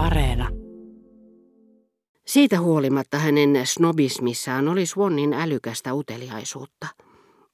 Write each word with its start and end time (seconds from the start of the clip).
Areena. 0.00 0.48
Siitä 2.26 2.60
huolimatta 2.60 3.18
hänen 3.18 3.60
snobismissaan 3.64 4.68
oli 4.68 4.86
Swannin 4.86 5.32
älykästä 5.32 5.94
uteliaisuutta. 5.94 6.86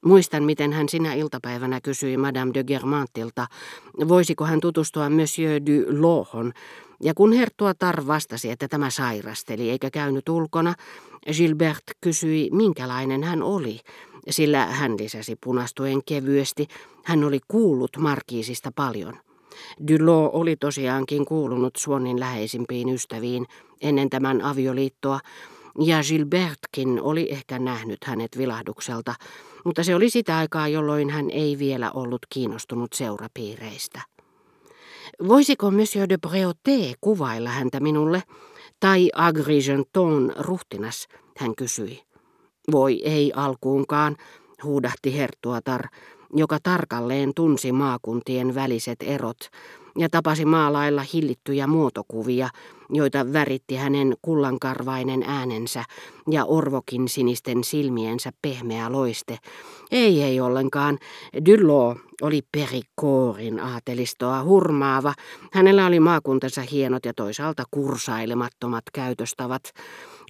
Muistan, 0.04 0.44
miten 0.44 0.72
hän 0.72 0.88
sinä 0.88 1.14
iltapäivänä 1.14 1.80
kysyi 1.80 2.16
Madame 2.16 2.54
de 2.54 2.64
Germantilta, 2.64 3.46
voisiko 4.08 4.44
hän 4.44 4.60
tutustua 4.60 5.10
Monsieur 5.10 5.60
du 5.60 6.02
Lohon, 6.02 6.52
ja 7.02 7.14
kun 7.14 7.32
Hertua 7.32 7.74
Tar 7.74 8.06
vastasi, 8.06 8.50
että 8.50 8.68
tämä 8.68 8.90
sairasteli 8.90 9.70
eikä 9.70 9.90
käynyt 9.90 10.28
ulkona, 10.28 10.74
Gilbert 11.36 11.84
kysyi, 12.00 12.50
minkälainen 12.52 13.24
hän 13.24 13.42
oli, 13.42 13.80
sillä 14.30 14.66
hän 14.66 14.92
lisäsi 14.98 15.36
punastuen 15.44 16.00
kevyesti, 16.04 16.66
hän 17.04 17.24
oli 17.24 17.38
kuullut 17.48 17.96
Markiisista 17.98 18.70
paljon. 18.74 19.18
Dylo 19.88 20.30
oli 20.32 20.56
tosiaankin 20.56 21.24
kuulunut 21.24 21.76
Swannin 21.76 22.20
läheisimpiin 22.20 22.88
ystäviin 22.88 23.46
ennen 23.80 24.10
tämän 24.10 24.42
avioliittoa, 24.42 25.20
ja 25.84 25.96
Gilbertkin 26.08 27.00
oli 27.02 27.28
ehkä 27.30 27.58
nähnyt 27.58 28.04
hänet 28.04 28.38
vilahdukselta, 28.38 29.14
mutta 29.64 29.84
se 29.84 29.94
oli 29.94 30.10
sitä 30.10 30.38
aikaa, 30.38 30.68
jolloin 30.68 31.10
hän 31.10 31.30
ei 31.30 31.58
vielä 31.58 31.90
ollut 31.90 32.20
kiinnostunut 32.28 32.92
seurapiireistä. 32.92 34.00
Voisiko 35.28 35.70
Monsieur 35.70 36.08
de 36.08 36.18
Breauté 36.26 36.94
kuvailla 37.00 37.50
häntä 37.50 37.80
minulle, 37.80 38.22
tai 38.80 39.10
Agrigenton 39.14 40.32
ruhtinas, 40.38 41.08
hän 41.38 41.54
kysyi. 41.56 42.02
Voi 42.72 43.02
ei 43.04 43.32
alkuunkaan, 43.36 44.16
huudahti 44.62 45.16
Hertuatar, 45.16 45.82
joka 46.34 46.58
tarkalleen 46.62 47.34
tunsi 47.34 47.72
maakuntien 47.72 48.54
väliset 48.54 48.98
erot 49.02 49.50
ja 49.98 50.08
tapasi 50.08 50.44
maalailla 50.44 51.02
hillittyjä 51.12 51.66
muotokuvia, 51.66 52.48
joita 52.90 53.32
väritti 53.32 53.76
hänen 53.76 54.16
kullankarvainen 54.22 55.22
äänensä 55.22 55.84
ja 56.30 56.44
orvokin 56.44 57.08
sinisten 57.08 57.64
silmiensä 57.64 58.30
pehmeä 58.42 58.92
loiste. 58.92 59.38
Ei, 59.90 60.22
ei 60.22 60.40
ollenkaan. 60.40 60.98
Dyllo 61.46 61.96
oli 62.22 62.42
perikoorin 62.52 63.60
aatelistoa 63.60 64.42
hurmaava. 64.42 65.14
Hänellä 65.52 65.86
oli 65.86 66.00
maakuntansa 66.00 66.62
hienot 66.62 67.04
ja 67.04 67.14
toisaalta 67.14 67.64
kursailemattomat 67.70 68.84
käytöstavat 68.92 69.62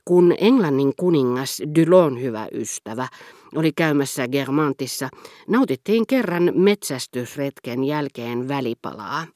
kun 0.09 0.35
Englannin 0.39 0.93
kuningas 0.97 1.63
Dylon 1.75 2.21
hyvä 2.23 2.49
ystävä 2.53 3.09
oli 3.55 3.73
käymässä 3.73 4.29
Germantissa, 4.29 5.09
nautittiin 5.49 6.07
kerran 6.07 6.53
metsästysretken 6.55 7.85
jälkeen 7.85 8.49
välipalaa. 8.49 9.27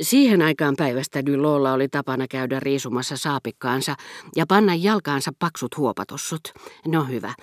Siihen 0.00 0.42
aikaan 0.42 0.74
päivästä 0.78 1.26
Dylolla 1.26 1.72
oli 1.72 1.88
tapana 1.88 2.26
käydä 2.28 2.60
riisumassa 2.60 3.16
saapikkaansa 3.16 3.94
ja 4.36 4.46
panna 4.46 4.74
jalkaansa 4.74 5.32
paksut 5.38 5.76
huopatossut. 5.76 6.40
No 6.86 7.04
hyvä. 7.04 7.34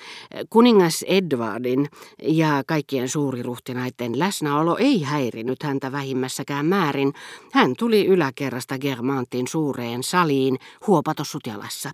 Kuningas 0.50 1.04
Edwardin 1.08 1.88
ja 2.24 2.64
kaikkien 2.68 3.10
suuriruhtinaiden 3.10 4.20
läsnäolo 4.20 4.78
ei 4.78 5.04
häirinyt 5.04 5.64
häntä 5.64 5.92
vähimmässäkään 5.92 6.66
määrin. 6.66 7.14
Hän 7.52 7.74
tuli 7.80 8.06
yläkerrasta 8.06 8.80
Germantin 8.80 9.48
suureen 9.48 10.04
saliin 10.04 10.58
huopatossut 10.88 11.48
jalassa. 11.48 11.92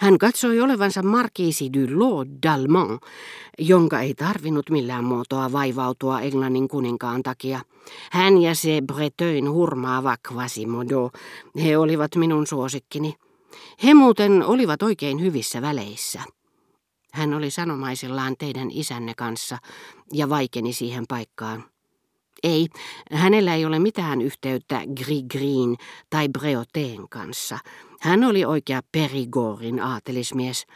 Hän 0.00 0.18
katsoi 0.18 0.60
olevansa 0.60 1.02
markiisi 1.02 1.70
du 1.72 1.98
Lord 1.98 2.28
d'Almont, 2.46 2.98
jonka 3.58 4.00
ei 4.00 4.14
tarvinnut 4.14 4.70
millään 4.70 5.04
muotoa 5.04 5.52
vaivautua 5.52 6.20
Englannin 6.20 6.68
kuninkaan 6.68 7.22
takia. 7.22 7.60
Hän 8.10 8.38
ja 8.38 8.54
se 8.54 8.82
Breteuin 8.86 9.50
hurmaava 9.88 10.16
Quasimodo, 10.32 11.10
he 11.64 11.78
olivat 11.78 12.16
minun 12.16 12.46
suosikkini. 12.46 13.14
He 13.84 13.94
muuten 13.94 14.42
olivat 14.42 14.82
oikein 14.82 15.20
hyvissä 15.20 15.62
väleissä. 15.62 16.22
Hän 17.12 17.34
oli 17.34 17.50
sanomaisillaan 17.50 18.34
teidän 18.38 18.70
isänne 18.70 19.14
kanssa 19.16 19.58
ja 20.12 20.28
vaikeni 20.28 20.72
siihen 20.72 21.04
paikkaan. 21.08 21.64
Ei, 22.42 22.68
hänellä 23.12 23.54
ei 23.54 23.64
ole 23.64 23.78
mitään 23.78 24.20
yhteyttä 24.22 24.80
Grigriin 24.96 25.76
tai 26.10 26.28
Breoteen 26.28 27.08
kanssa. 27.08 27.58
Hän 28.00 28.24
oli 28.24 28.44
oikea 28.44 28.80
Perigorin 28.92 29.80
aatelismies. 29.80 30.66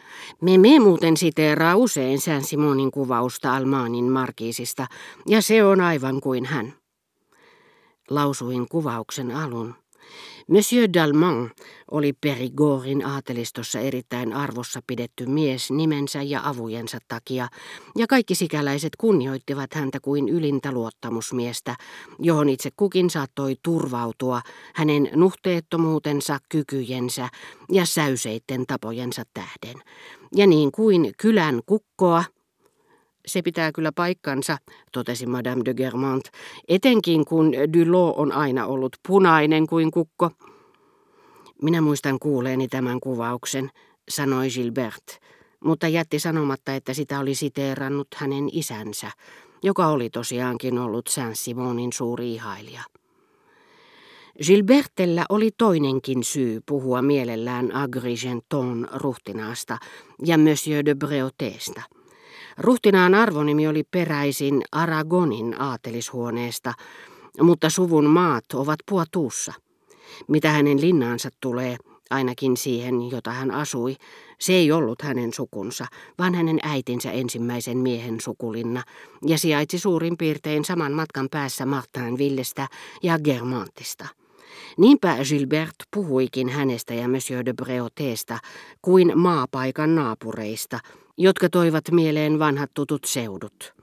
Me 0.40 0.58
me 0.58 0.78
muuten 0.78 1.16
siteeraa 1.16 1.76
usein 1.76 2.20
Sän 2.20 2.44
Simonin 2.44 2.90
kuvausta 2.90 3.56
Almaanin 3.56 4.12
markiisista, 4.12 4.86
ja 5.26 5.42
se 5.42 5.64
on 5.64 5.80
aivan 5.80 6.20
kuin 6.20 6.44
hän. 6.44 6.81
Lausuin 8.10 8.68
kuvauksen 8.68 9.30
alun. 9.30 9.74
Monsieur 10.48 10.88
Dalman 10.94 11.50
oli 11.90 12.12
Perigorin 12.12 13.06
aatelistossa 13.06 13.80
erittäin 13.80 14.32
arvossa 14.32 14.80
pidetty 14.86 15.26
mies 15.26 15.70
nimensä 15.70 16.22
ja 16.22 16.40
avujensa 16.44 16.98
takia, 17.08 17.48
ja 17.96 18.06
kaikki 18.06 18.34
sikäläiset 18.34 18.96
kunnioittivat 18.96 19.74
häntä 19.74 20.00
kuin 20.00 20.28
ylintä 20.28 20.72
luottamusmiestä, 20.72 21.76
johon 22.18 22.48
itse 22.48 22.70
kukin 22.76 23.10
saattoi 23.10 23.56
turvautua 23.62 24.40
hänen 24.74 25.08
nuhteettomuutensa, 25.14 26.38
kykyjensä 26.48 27.28
ja 27.72 27.86
säyseitten 27.86 28.66
tapojensa 28.66 29.22
tähden. 29.34 29.82
Ja 30.36 30.46
niin 30.46 30.72
kuin 30.72 31.12
kylän 31.18 31.60
kukkoa, 31.66 32.24
se 33.26 33.42
pitää 33.42 33.72
kyllä 33.72 33.92
paikkansa, 33.92 34.58
totesi 34.92 35.26
Madame 35.26 35.62
de 35.64 35.74
Germant, 35.74 36.24
etenkin 36.68 37.24
kun 37.24 37.52
Dulot 37.52 38.14
on 38.16 38.32
aina 38.32 38.66
ollut 38.66 38.96
punainen 39.08 39.66
kuin 39.66 39.90
kukko. 39.90 40.30
Minä 41.62 41.80
muistan 41.80 42.18
kuuleeni 42.18 42.68
tämän 42.68 43.00
kuvauksen, 43.00 43.70
sanoi 44.08 44.48
Gilbert, 44.48 45.18
mutta 45.64 45.88
jätti 45.88 46.18
sanomatta, 46.18 46.74
että 46.74 46.94
sitä 46.94 47.20
oli 47.20 47.34
siteerannut 47.34 48.08
hänen 48.16 48.48
isänsä, 48.52 49.10
joka 49.62 49.86
oli 49.86 50.10
tosiaankin 50.10 50.78
ollut 50.78 51.08
Saint-Simonin 51.08 51.92
suuri 51.92 52.34
ihailija. 52.34 52.82
Gilbertellä 54.46 55.24
oli 55.28 55.50
toinenkin 55.58 56.24
syy 56.24 56.60
puhua 56.66 57.02
mielellään 57.02 57.74
Agrigenton 57.74 58.88
ruhtinaasta 58.94 59.78
ja 60.24 60.38
Monsieur 60.38 60.84
de 60.84 60.94
Breauteesta– 60.94 61.82
Ruhtinaan 62.58 63.14
arvonimi 63.14 63.68
oli 63.68 63.82
peräisin 63.90 64.62
Aragonin 64.72 65.60
aatelishuoneesta, 65.60 66.72
mutta 67.40 67.70
suvun 67.70 68.04
maat 68.04 68.44
ovat 68.54 68.78
Puotuussa. 68.90 69.52
Mitä 70.28 70.50
hänen 70.50 70.80
linnaansa 70.80 71.28
tulee, 71.40 71.76
ainakin 72.10 72.56
siihen, 72.56 73.10
jota 73.10 73.30
hän 73.30 73.50
asui, 73.50 73.96
se 74.40 74.52
ei 74.52 74.72
ollut 74.72 75.02
hänen 75.02 75.32
sukunsa, 75.34 75.86
vaan 76.18 76.34
hänen 76.34 76.58
äitinsä 76.62 77.12
ensimmäisen 77.12 77.78
miehen 77.78 78.20
sukulinna, 78.20 78.82
ja 79.26 79.38
sijaitsi 79.38 79.78
suurin 79.78 80.16
piirtein 80.16 80.64
saman 80.64 80.92
matkan 80.92 81.28
päässä 81.30 81.66
Villestä 82.18 82.68
ja 83.02 83.18
Germantista. 83.18 84.06
Niinpä 84.78 85.16
Gilbert 85.28 85.74
puhuikin 85.94 86.48
hänestä 86.48 86.94
ja 86.94 87.08
Monsieur 87.08 87.44
de 87.44 87.52
Breauteesta 87.52 88.38
kuin 88.82 89.12
maapaikan 89.18 89.94
naapureista– 89.94 90.78
jotka 91.22 91.48
toivat 91.48 91.84
mieleen 91.90 92.38
vanhat 92.38 92.70
tutut 92.74 93.04
seudut. 93.04 93.74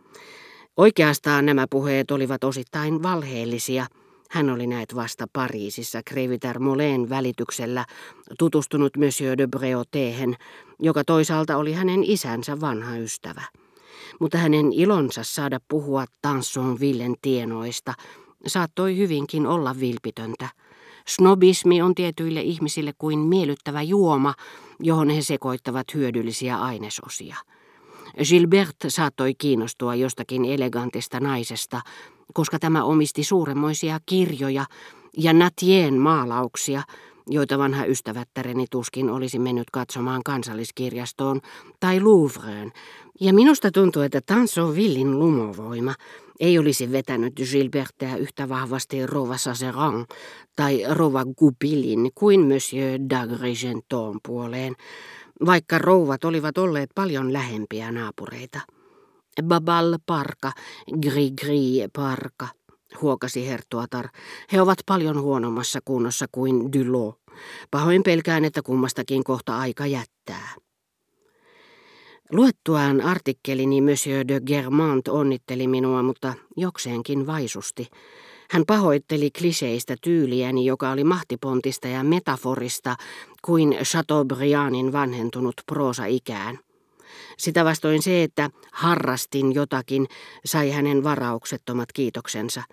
Oikeastaan 0.78 1.46
nämä 1.46 1.66
puheet 1.70 2.12
olivat 2.12 2.44
osittain 2.44 3.04
valheellisia. 3.04 3.86
Hän 4.30 4.50
oli 4.50 4.68
näet 4.68 4.96
vasta 4.96 5.26
Pariisissa 5.34 6.02
Creviter 6.10 6.60
Moleen 6.60 7.10
välityksellä 7.10 7.86
tutustunut 8.40 8.98
Monsieur 8.98 9.38
de 9.38 9.48
Breautéhen, 9.58 10.36
joka 10.80 11.04
toisaalta 11.04 11.58
oli 11.58 11.74
hänen 11.74 12.04
isänsä 12.04 12.60
vanha 12.60 12.98
ystävä. 12.98 13.44
Mutta 14.20 14.38
hänen 14.38 14.74
ilonsa 14.74 15.24
saada 15.24 15.60
puhua 15.68 16.06
Tansonvillen 16.22 17.16
tienoista 17.22 17.94
saattoi 18.48 18.98
hyvinkin 18.98 19.48
olla 19.48 19.80
vilpitöntä. 19.80 20.50
Snobismi 21.10 21.82
on 21.82 21.96
tietyille 21.96 22.42
ihmisille 22.42 22.94
kuin 22.98 23.20
miellyttävä 23.20 23.82
juoma, 23.82 24.34
johon 24.80 25.10
he 25.10 25.22
sekoittavat 25.22 25.94
hyödyllisiä 25.94 26.58
ainesosia. 26.58 27.36
Gilbert 28.30 28.76
saattoi 28.88 29.34
kiinnostua 29.38 29.96
jostakin 29.96 30.46
elegantista 30.46 31.20
naisesta, 31.20 31.82
koska 32.34 32.60
tämä 32.60 32.84
omisti 32.84 33.24
suuremmoisia 33.24 34.00
kirjoja 34.06 34.66
ja 35.18 35.34
Natien 35.34 35.94
maalauksia, 35.94 36.84
joita 37.28 37.58
vanha 37.58 37.86
ystävättäreni 37.86 38.66
tuskin 38.72 39.10
olisi 39.10 39.40
mennyt 39.40 39.70
katsomaan 39.72 40.22
kansalliskirjastoon 40.24 41.42
tai 41.80 42.00
Louvreen, 42.00 42.72
ja 43.22 43.34
minusta 43.34 43.72
tuntuu, 43.72 44.02
että 44.02 44.22
Tansonvillin 44.26 45.20
lumovoima 45.20 45.94
ei 46.40 46.60
olisi 46.60 46.92
vetänyt 46.92 47.34
Gilbertia 47.36 48.18
yhtä 48.18 48.50
vahvasti 48.50 49.06
Rova 49.06 49.38
Saseran 49.38 50.06
tai 50.56 50.84
Rova 50.90 51.26
Goupilin 51.26 52.12
kuin 52.16 52.40
Monsieur 52.40 53.00
d'Agrigenton 53.00 54.20
puoleen, 54.28 54.76
vaikka 55.46 55.78
rouvat 55.78 56.24
olivat 56.24 56.58
olleet 56.58 56.90
paljon 56.96 57.34
lähempiä 57.34 57.92
naapureita. 57.92 58.60
Babal 59.44 59.98
Parka, 60.06 60.52
Gris-Gris 61.02 61.90
Parka, 61.96 62.48
huokasi 63.02 63.48
Hertuatar. 63.48 64.08
He 64.52 64.62
ovat 64.62 64.80
paljon 64.86 65.22
huonommassa 65.22 65.80
kunnossa 65.86 66.26
kuin 66.32 66.74
Dulot. 66.74 67.20
Pahoin 67.72 68.04
pelkään, 68.04 68.46
että 68.46 68.62
kummastakin 68.62 69.24
kohta 69.24 69.58
aika 69.58 69.86
jättää. 69.86 70.56
Luettuaan 72.32 73.02
artikkelini 73.02 73.82
Monsieur 73.82 74.28
de 74.28 74.42
Germant 74.42 75.08
onnitteli 75.08 75.68
minua, 75.68 76.04
mutta 76.04 76.34
jokseenkin 76.58 77.28
vaisusti. 77.28 77.88
Hän 78.52 78.64
pahoitteli 78.68 79.32
kliseistä 79.32 79.96
tyyliäni, 80.02 80.66
joka 80.66 80.92
oli 80.92 81.04
mahtipontista 81.04 81.88
ja 81.88 82.04
metaforista 82.04 82.96
kuin 83.42 83.78
Chateaubriandin 83.84 84.92
vanhentunut 84.92 85.54
proosa 85.66 86.06
ikään. 86.06 86.60
Sitä 87.38 87.66
vastoin 87.66 88.02
se, 88.02 88.24
että 88.24 88.50
harrastin 88.72 89.56
jotakin, 89.56 90.08
sai 90.46 90.72
hänen 90.72 91.04
varauksettomat 91.04 91.92
kiitoksensa. 91.94 92.64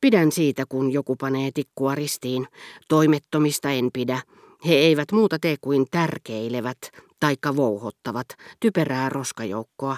Pidän 0.00 0.32
siitä, 0.32 0.64
kun 0.68 0.92
joku 0.92 1.16
panee 1.16 1.50
tikkua 1.54 1.94
ristiin. 1.94 2.46
Toimettomista 2.88 3.70
en 3.70 3.90
pidä. 3.92 4.22
He 4.66 4.74
eivät 4.74 5.12
muuta 5.12 5.38
tee 5.38 5.56
kuin 5.60 5.86
tärkeilevät, 5.90 6.78
taikka 7.20 7.56
vouhottavat, 7.56 8.26
typerää 8.60 9.08
roskajoukkoa. 9.08 9.96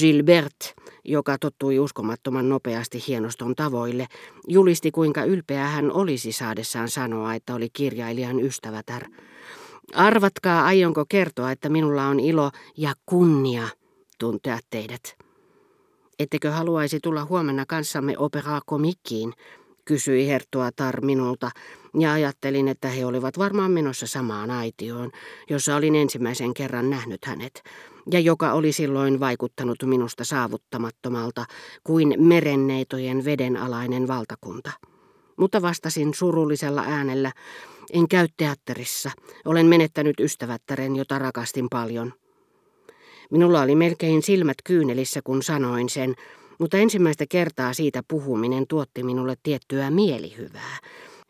Gilbert, 0.00 0.74
joka 1.04 1.38
tottui 1.38 1.78
uskomattoman 1.78 2.48
nopeasti 2.48 3.04
hienoston 3.08 3.54
tavoille, 3.54 4.06
julisti 4.48 4.90
kuinka 4.90 5.24
ylpeä 5.24 5.66
hän 5.66 5.92
olisi 5.92 6.32
saadessaan 6.32 6.88
sanoa, 6.88 7.34
että 7.34 7.54
oli 7.54 7.68
kirjailijan 7.72 8.40
ystävätär. 8.40 9.02
Arvatkaa, 9.94 10.64
aionko 10.64 11.04
kertoa, 11.08 11.52
että 11.52 11.68
minulla 11.68 12.06
on 12.06 12.20
ilo 12.20 12.50
ja 12.76 12.92
kunnia 13.06 13.68
tuntea 14.18 14.58
teidät. 14.70 15.16
Ettekö 16.18 16.50
haluaisi 16.50 17.00
tulla 17.02 17.24
huomenna 17.24 17.64
kanssamme 17.66 18.18
opera 18.18 18.60
komikkiin, 18.66 19.32
kysyi 19.84 20.28
Herttua 20.28 20.70
Tar 20.76 21.04
minulta, 21.04 21.50
ja 21.98 22.12
ajattelin, 22.12 22.68
että 22.68 22.88
he 22.88 23.06
olivat 23.06 23.38
varmaan 23.38 23.70
menossa 23.70 24.06
samaan 24.06 24.50
aitioon, 24.50 25.10
jossa 25.50 25.76
olin 25.76 25.94
ensimmäisen 25.94 26.54
kerran 26.54 26.90
nähnyt 26.90 27.24
hänet, 27.24 27.62
ja 28.12 28.20
joka 28.20 28.52
oli 28.52 28.72
silloin 28.72 29.20
vaikuttanut 29.20 29.78
minusta 29.84 30.24
saavuttamattomalta 30.24 31.44
kuin 31.84 32.14
merenneitojen 32.18 33.24
vedenalainen 33.24 34.08
valtakunta. 34.08 34.70
Mutta 35.36 35.62
vastasin 35.62 36.14
surullisella 36.14 36.84
äänellä, 36.86 37.32
en 37.92 38.08
käy 38.08 38.28
teatterissa, 38.36 39.10
olen 39.44 39.66
menettänyt 39.66 40.20
ystävättären, 40.20 40.96
jota 40.96 41.18
rakastin 41.18 41.66
paljon. 41.70 42.12
Minulla 43.30 43.60
oli 43.62 43.74
melkein 43.74 44.22
silmät 44.22 44.56
kyynelissä, 44.64 45.20
kun 45.24 45.42
sanoin 45.42 45.88
sen, 45.88 46.14
mutta 46.62 46.76
ensimmäistä 46.76 47.24
kertaa 47.28 47.72
siitä 47.72 48.02
puhuminen 48.08 48.66
tuotti 48.66 49.02
minulle 49.02 49.34
tiettyä 49.42 49.90
mielihyvää. 49.90 50.78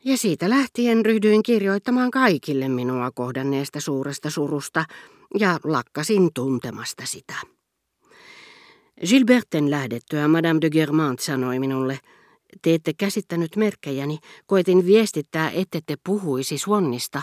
Ja 0.04 0.16
siitä 0.16 0.50
lähtien 0.50 1.04
ryhdyin 1.04 1.42
kirjoittamaan 1.42 2.10
kaikille 2.10 2.68
minua 2.68 3.10
kohdanneesta 3.10 3.80
suuresta 3.80 4.30
surusta 4.30 4.84
ja 5.38 5.60
lakkasin 5.64 6.28
tuntemasta 6.34 7.06
sitä. 7.06 7.34
Gilberten 9.08 9.70
lähdettyä 9.70 10.28
Madame 10.28 10.60
de 10.60 10.70
Germant 10.70 11.20
sanoi 11.20 11.58
minulle, 11.58 11.98
te 12.62 12.74
ette 12.74 12.92
käsittänyt 12.98 13.56
merkkejäni, 13.56 14.18
koetin 14.46 14.86
viestittää, 14.86 15.50
ette 15.50 15.80
te 15.86 15.96
puhuisi 16.06 16.58
Swannista. 16.58 17.22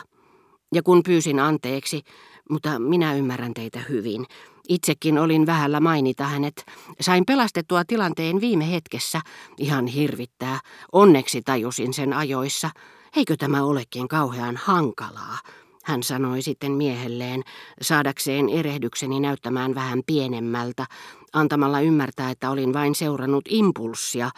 Ja 0.74 0.84
kun 0.84 1.04
pyysin 1.04 1.40
anteeksi, 1.40 2.02
mutta 2.50 2.80
minä 2.80 3.14
ymmärrän 3.14 3.54
teitä 3.54 3.80
hyvin, 3.90 4.26
Itsekin 4.70 5.18
olin 5.18 5.46
vähällä 5.46 5.80
mainita 5.80 6.24
hänet. 6.24 6.66
Sain 7.02 7.26
pelastettua 7.26 7.86
tilanteen 7.86 8.42
viime 8.42 8.72
hetkessä. 8.72 9.22
Ihan 9.58 9.88
hirvittää. 9.88 10.60
Onneksi 10.92 11.42
tajusin 11.42 11.94
sen 11.94 12.14
ajoissa. 12.14 12.70
Eikö 13.16 13.36
tämä 13.38 13.64
olekin 13.64 14.08
kauhean 14.08 14.58
hankalaa? 14.58 15.38
Hän 15.84 16.04
sanoi 16.04 16.42
sitten 16.42 16.72
miehelleen, 16.72 17.44
saadakseen 17.82 18.50
erehdykseni 18.50 19.20
näyttämään 19.20 19.76
vähän 19.76 20.02
pienemmältä, 20.06 20.86
antamalla 21.34 21.80
ymmärtää, 21.80 22.32
että 22.32 22.50
olin 22.50 22.74
vain 22.74 22.96
seurannut 22.96 23.46
impulssia, 23.50 24.30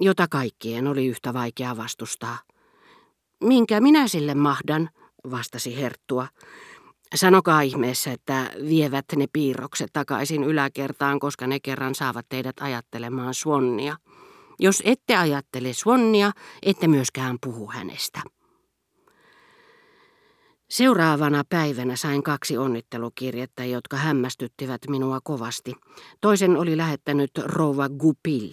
jota 0.00 0.26
kaikkien 0.30 0.86
oli 0.86 1.06
yhtä 1.06 1.34
vaikea 1.34 1.76
vastustaa. 1.76 2.38
Minkä 3.44 3.80
minä 3.80 4.08
sille 4.08 4.34
mahdan, 4.34 4.90
vastasi 5.30 5.76
Herttua. 5.76 6.28
Sanokaa 7.14 7.60
ihmeessä, 7.60 8.12
että 8.12 8.50
vievät 8.68 9.04
ne 9.16 9.26
piirrokset 9.32 9.90
takaisin 9.92 10.44
yläkertaan, 10.44 11.20
koska 11.20 11.46
ne 11.46 11.60
kerran 11.60 11.94
saavat 11.94 12.26
teidät 12.28 12.56
ajattelemaan 12.60 13.34
Swannia. 13.34 13.96
Jos 14.58 14.82
ette 14.84 15.16
ajattele 15.16 15.72
Swannia, 15.72 16.32
ette 16.62 16.88
myöskään 16.88 17.36
puhu 17.42 17.70
hänestä. 17.70 18.20
Seuraavana 20.70 21.42
päivänä 21.48 21.96
sain 21.96 22.22
kaksi 22.22 22.58
onnittelukirjettä, 22.58 23.64
jotka 23.64 23.96
hämmästyttivät 23.96 24.80
minua 24.88 25.20
kovasti. 25.24 25.74
Toisen 26.20 26.56
oli 26.56 26.76
lähettänyt 26.76 27.30
rouva 27.44 27.88
Gupil, 27.88 28.50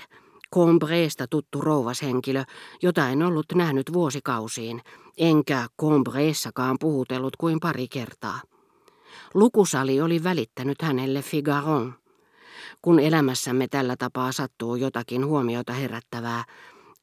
Combreesta 0.53 1.27
tuttu 1.27 1.61
rouvashenkilö, 1.61 2.43
jota 2.81 3.09
en 3.09 3.23
ollut 3.23 3.45
nähnyt 3.55 3.93
vuosikausiin, 3.93 4.81
enkä 5.17 5.67
Combreessakaan 5.81 6.77
puhutellut 6.79 7.35
kuin 7.35 7.59
pari 7.59 7.87
kertaa. 7.87 8.41
Lukusali 9.33 10.01
oli 10.01 10.23
välittänyt 10.23 10.81
hänelle 10.81 11.21
Figaron. 11.21 11.93
Kun 12.81 12.99
elämässämme 12.99 13.67
tällä 13.67 13.95
tapaa 13.95 14.31
sattuu 14.31 14.75
jotakin 14.75 15.25
huomiota 15.25 15.73
herättävää, 15.73 16.43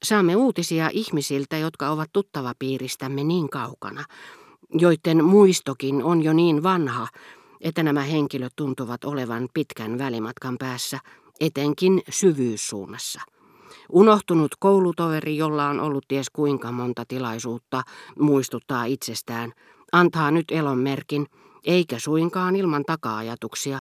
saamme 0.03 0.37
uutisia 0.37 0.91
ihmisiltä, 0.93 1.59
jotka 1.59 1.91
ovat 1.91 2.11
tuttava 2.13 2.53
piiristämme 2.59 3.25
niin 3.25 3.51
kaukana, 3.51 4.05
joiden 4.75 5.25
muistokin 5.25 6.05
on 6.05 6.23
jo 6.23 6.33
niin 6.33 6.63
vanha, 6.63 7.09
että 7.61 7.83
nämä 7.83 8.03
henkilöt 8.03 8.53
tuntuvat 8.57 9.05
olevan 9.05 9.49
pitkän 9.55 9.99
välimatkan 9.99 10.59
päässä, 10.59 10.99
etenkin 11.41 12.03
syvyyssuunnassa. 12.11 13.21
Unohtunut 13.93 14.51
koulutoveri, 14.59 15.37
jolla 15.37 15.67
on 15.67 15.81
ollut 15.81 16.05
ties 16.09 16.31
kuinka 16.31 16.73
monta 16.73 17.05
tilaisuutta, 17.09 17.83
muistuttaa 18.19 18.85
itsestään, 18.85 19.53
antaa 19.93 20.31
nyt 20.31 20.45
elonmerkin, 20.51 21.27
eikä 21.65 21.99
suinkaan 21.99 22.57
ilman 22.57 22.85
taka-ajatuksia. 22.87 23.71